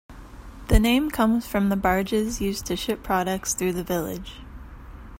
The 0.69 0.79
name 0.79 1.11
comes 1.11 1.45
from 1.45 1.69
the 1.69 1.75
barges 1.75 2.41
used 2.41 2.65
to 2.65 2.75
ship 2.75 3.03
products 3.03 3.53
through 3.53 3.73
the 3.73 3.83
village. 3.83 4.37